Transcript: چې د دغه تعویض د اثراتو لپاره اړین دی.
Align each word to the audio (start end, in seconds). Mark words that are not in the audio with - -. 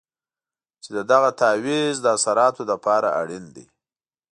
چې 0.83 0.89
د 0.97 0.99
دغه 1.11 1.29
تعویض 1.41 1.95
د 2.01 2.05
اثراتو 2.17 2.63
لپاره 2.71 3.07
اړین 3.21 3.45
دی. 3.55 3.65